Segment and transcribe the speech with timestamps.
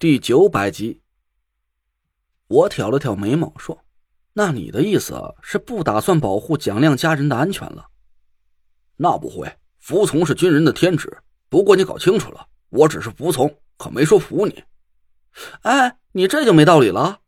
[0.00, 1.02] 第九百集，
[2.48, 3.84] 我挑了挑眉毛说
[4.32, 7.88] ：“那你的意思是不打算保护蒋亮家人的安全了？”
[8.96, 11.18] 那不会，服从是军人的天职。
[11.50, 14.64] 不过你搞清楚了，我只是服从，可没说服你。
[15.64, 17.20] 哎，你这就没道理了。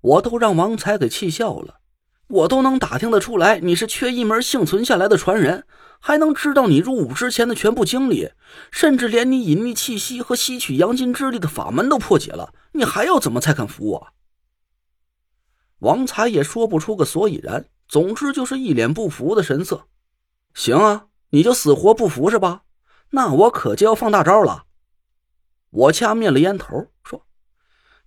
[0.00, 1.80] 我都让王才给气笑了。
[2.28, 5.66] 我都能打听得出来，你是缺一门幸存下来的传人。
[6.00, 8.30] 还能知道你入伍之前的全部经历，
[8.70, 14.08] 甚至连你隐匿气息和吸取阳金之力的法门都破解了，你还要怎么才肯服我？
[15.80, 19.86] 王才也说不出个所以然，总之就是一脸不服的神色。
[20.54, 22.62] 行啊，你就死活不服是吧？
[23.10, 24.64] 那我可就要放大招了。
[25.70, 27.26] 我掐灭了烟头，说：“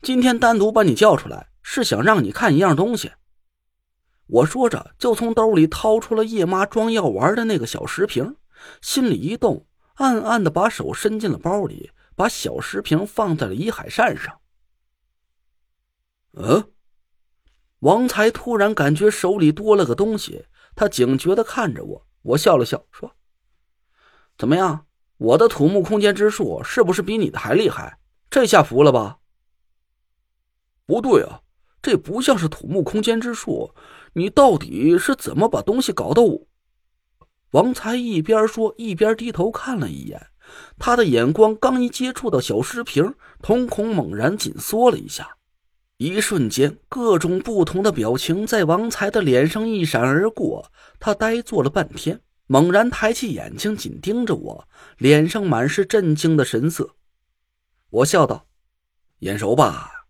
[0.01, 3.11] 今天单独把你叫出来，是想让你看一样东西。”
[4.31, 8.37] 我说着，就从兜里掏出了叶妈装药丸的那个小石瓶，
[8.81, 14.39] 心里一动，暗暗的把手伸进了包里，把小石瓶放在了衣海扇上。
[16.31, 16.71] 嗯，
[17.79, 23.13] 王才突然感觉手里多了个东西，他警觉的看着我，我笑了笑说
[24.39, 24.85] ：“怎么样，
[25.17, 27.99] 我的土木空间之术是不是比你的还厉害？
[28.29, 29.19] 这下服了吧？”
[30.87, 31.40] 不对啊，
[31.81, 33.73] 这不像是土木空间之术。
[34.13, 36.47] 你到底是怎么把东西搞到我？
[37.51, 40.27] 王才一边说一边低头看了一眼，
[40.77, 45.27] 他的眼光刚一接触到小石瓶，瞳孔猛然紧缩了一下，
[45.97, 50.71] 一瞬间，各种不同的表情在王才的脸上一闪而过。
[50.99, 56.95] 他呆坐了半天，猛然抬起眼睛，紧盯着我，脸上满是震惊的神色。
[57.89, 58.45] 我笑道
[59.19, 60.00] ：“眼熟吧？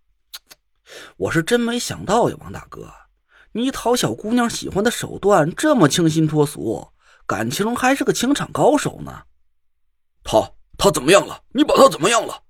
[1.21, 2.91] 我是真没想到呀，王大哥。”
[3.53, 6.87] 你讨小姑娘喜欢的手段这么清新脱俗，
[7.27, 9.23] 感情还是个情场高手呢。
[10.23, 11.43] 他他怎么样了？
[11.53, 12.41] 你把他怎么样了？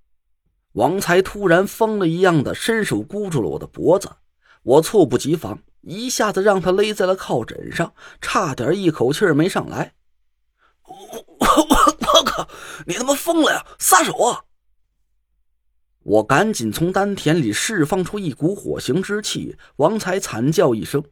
[0.74, 4.10] 王才突然疯了一样的伸手箍住了我的脖子，
[4.64, 9.96] 我猝不及防，一下子让他勒在了靠枕上，差点一口气没上来。
[10.88, 10.96] 我
[11.40, 12.48] 我我靠！
[12.86, 13.66] 你他妈疯了呀！
[13.80, 14.46] 撒手啊！
[16.04, 21.04] 我赶紧从丹田里释放出一股火形之气，王才惨叫一声，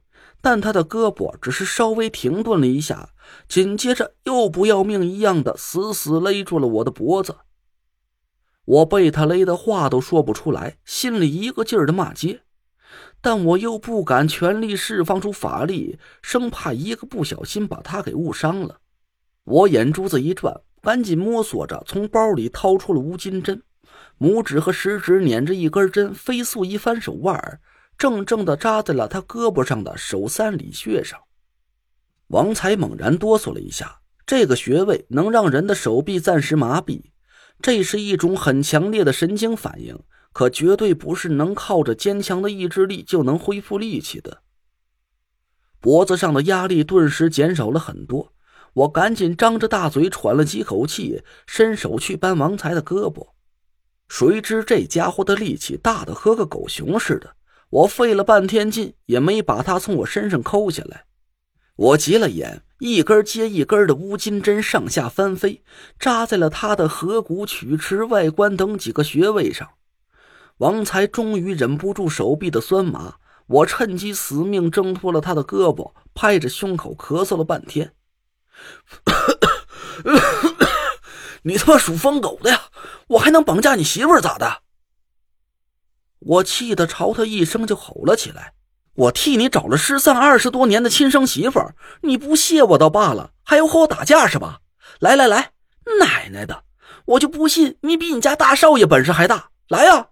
[0.42, 3.10] 但他的胳膊只是稍微停顿了一下，
[3.48, 7.36] 紧接着又不要命一样的死死勒住了我的脖子。
[8.66, 12.42] 我被他勒的话都说不出来，心里一个劲儿的骂街，
[13.22, 18.80] 但我又不敢全力释放出法力，生怕一个不小心把他给误伤了。
[19.44, 23.62] 我眼珠子一转，赶紧摸索着从包里掏出了乌金针。
[24.20, 27.62] 拇指和食指捻着一根针，飞速一翻手腕，
[27.98, 31.20] 正正的扎在了他胳膊上的手三里穴上。
[32.28, 37.02] 王才猛然哆嗦了一下，这个穴位能让人的手臂暂时麻痹，
[37.62, 39.98] 这是一种很强烈的神经反应，
[40.34, 44.42] 可绝对不是能靠着坚强的意志力就能恢复力气的。
[45.80, 48.34] 脖子上的压力顿时减少了很多，
[48.74, 53.30] 我赶紧张着大嘴喘了几口气，伸手去扳王才的胳膊。
[54.10, 57.36] 谁知这家伙的力气大的和个狗熊似的，
[57.70, 61.06] 我费了半天劲也没把他从我身上抠下来。
[61.76, 65.64] 我急了眼，一根接一根的乌金针上下翻飞，
[66.00, 69.70] 扎在了他的合谷、曲池、外关等几个穴位上。
[70.58, 73.16] 王才终于忍不住手臂的酸麻，
[73.46, 77.94] 我趁机死命挣脱了他的胳膊，拍着胸口咳嗽了半天。
[81.44, 82.64] 你他妈属疯狗的呀！
[83.10, 84.62] 我还能绑架你媳妇儿咋的？
[86.20, 88.54] 我气得朝他一声就吼了起来
[88.94, 94.62] ：“我替你找了失散二十多年的亲生媳妇儿，你不谢我倒罢了，还要和我打架是吧？
[95.00, 95.54] 来来来，
[96.00, 96.66] 奶奶的，
[97.06, 99.52] 我就不信你比你家大少爷本事还大！
[99.70, 100.10] 来呀！”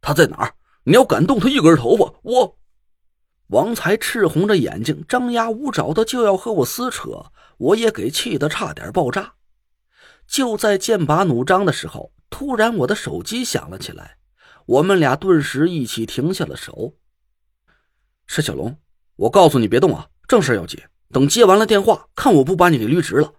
[0.00, 0.54] 他在哪儿？
[0.84, 2.58] 你要敢动他一根头发，我……
[3.48, 9.34] 王才赤红着眼睛，张牙舞爪的就要和我撕扯，我也给气得差点爆炸。
[10.26, 14.16] 就在剑拔弩张的时候，突然我的手机响了起来，
[14.66, 16.94] 我们俩顿时一起停下了手。
[18.26, 18.76] 是小龙，
[19.16, 20.80] 我告诉你别动啊，正事要紧。
[21.12, 23.34] 等接完了电话，看我不把你给捋直了。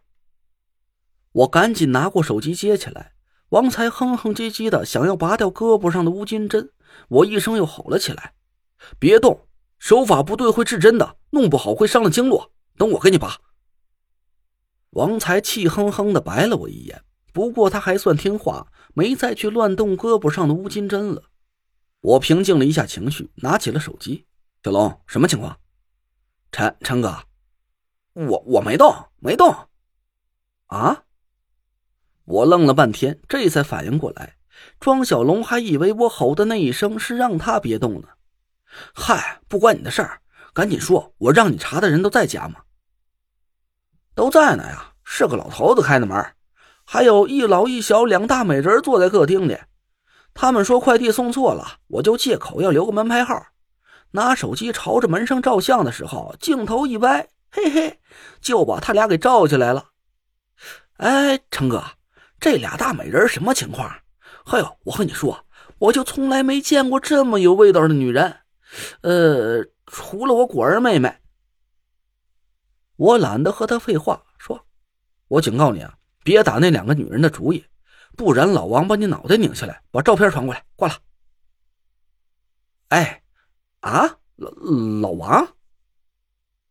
[1.32, 3.14] 我赶紧拿过手机接起来，
[3.50, 6.72] 王才哼哼唧唧的想要拔掉胳膊上的乌金针，
[7.10, 8.34] 我一声又吼了起来
[8.98, 9.48] ：“别动，
[9.78, 12.52] 手法不对会致真的，弄不好会伤了经络。
[12.78, 13.38] 等我给你拔。”
[14.96, 17.04] 王才气哼哼的白了我一眼，
[17.34, 21.24] 不过他还算听话，没再去乱动胳膊上的乌金针了。
[22.00, 24.26] 我平静了一下情绪，拿起了手机。
[24.64, 25.58] 小龙，什么情况？
[26.50, 27.24] 陈陈哥，
[28.14, 29.54] 我我没动，没动。
[30.68, 31.04] 啊！
[32.24, 34.38] 我愣了半天，这才反应过来，
[34.80, 38.08] 庄小龙还以为我吼的那一声是让他别动呢。
[38.94, 40.22] 嗨，不关你的事儿，
[40.54, 42.62] 赶紧说，我让你查的人都在家吗？
[44.16, 46.26] 都在呢呀，是个老头子开的门，
[46.86, 49.58] 还有一老一小两大美人坐在客厅里。
[50.34, 53.46] 他们说快递送错了，我就借口要留个门牌号。
[54.12, 58.00] 拿手机朝着门上照相的时候，镜头一歪，嘿嘿，
[58.42, 59.90] 就把他俩给照起来了。
[60.98, 61.84] 哎，成哥，
[62.40, 63.90] 这俩大美人什么情况？
[64.46, 65.46] 哎呦，我和你说，
[65.78, 68.34] 我就从来没见过这么有味道的女人。
[69.02, 71.14] 呃，除了我果儿妹妹。
[72.98, 74.66] 我懒得和他废话，说
[75.28, 77.66] ：“我警告你啊，别打那两个女人的主意，
[78.16, 80.96] 不然老王把你脑袋拧下来，把照片传过来。”挂了。
[82.90, 83.24] 哎，
[83.82, 84.50] 啊，老
[85.02, 85.56] 老王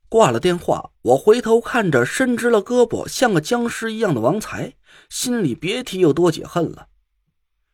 [0.09, 4.75] 挂了电话，我回头看着伸直了胳膊像个僵尸一样的王才，
[5.11, 6.89] 心里别提有多解恨了。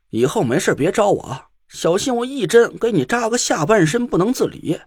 [0.09, 4.81] 以后没事别找我啊，小心我一针给你扎个下半身不能自理。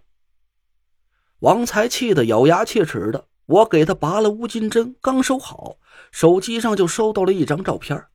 [1.38, 3.28] 王才气得咬牙切齿的。
[3.46, 5.76] 我给他拔了乌金针，刚收好，
[6.10, 8.06] 手机上就收到了一张照片。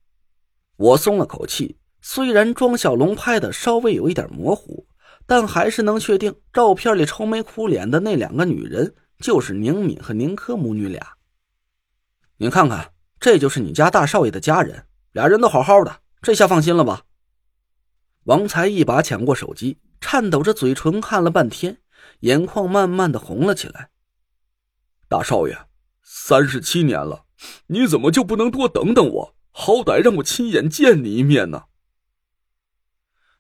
[0.78, 4.88] 我松了口气，虽然庄小龙拍的稍微有一点模糊，
[5.28, 11.16] 但还是能确定照片里愁眉苦脸的那两个女人就是宁敏和宁珂母女俩。
[12.38, 17.04] 你看看，这就是你家大少爷的家人，俩人都好好的，这下放心了吧？
[18.24, 21.78] 王才一把抢过手机，颤抖着嘴唇看了半天，
[22.22, 23.90] 眼眶慢慢的红了起来。
[25.10, 25.58] 大少爷，
[26.04, 27.26] 三十七年了，
[27.66, 29.36] 你怎么就不能多等等我？
[29.50, 31.64] 好歹让我亲眼见你一面呢！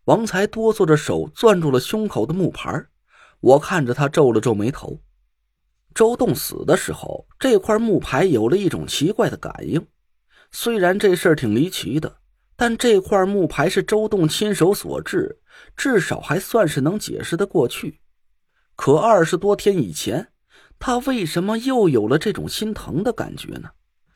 [0.05, 2.87] 王才哆嗦着手攥住了胸口的木牌，
[3.39, 5.03] 我看着他皱了皱眉头。
[5.93, 9.85] 周栋死的时候，这块木牌有了一种奇怪的感应。
[10.51, 12.17] 虽然这事儿挺离奇的，
[12.55, 15.39] 但这块木牌是周栋亲手所制，
[15.77, 18.01] 至少还算是能解释的过去。
[18.75, 20.31] 可二十多天以前。
[20.79, 23.69] 他为什么又有了这种心疼的感觉呢？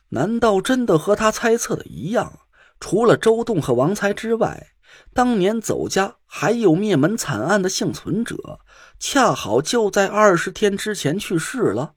[0.10, 2.40] 难道真的和他猜测的一样？
[2.80, 4.68] 除了周栋和王才之外，
[5.14, 8.60] 当年走家还有灭门惨案的幸存者，
[9.00, 11.96] 恰好就在二十天之前去世了。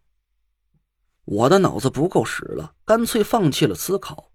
[1.25, 4.31] 我的脑子不够使了，干脆放弃了思考。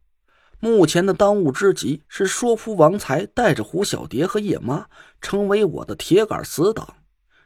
[0.59, 4.85] 目前的当务之急是说服王才带着胡小蝶和叶妈
[5.19, 6.97] 成为我的铁杆死党。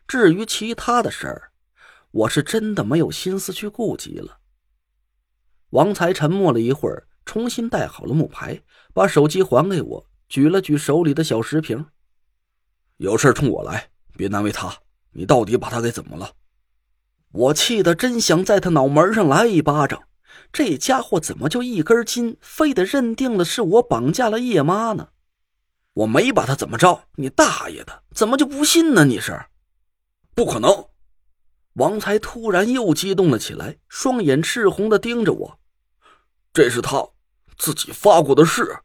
[0.07, 1.51] 至于其他的事儿，
[2.15, 4.37] 我是真的没有心思去顾及了。
[5.71, 8.61] 王才沉默了一会儿，重新戴好了木牌，
[8.93, 11.85] 把手机还给我，举了举手里的小石瓶
[12.97, 14.73] ：“有事冲我来，别难为他。
[15.11, 16.31] 你到底把他给怎么了？”
[17.33, 20.01] 我气得真想在他脑门上来一巴掌。
[20.53, 25.09] 这家伙怎么就一根筋，非得认定了是我绑架了叶妈呢？
[25.91, 29.03] 我没把他怎么着，你大爷的，怎么就不信呢？
[29.03, 29.37] 你是，
[30.33, 30.87] 不可能。
[31.75, 35.59] 王才突然又激动了起来，双眼赤红的盯着我。
[36.53, 37.07] 这是他
[37.57, 38.77] 自己发过的誓。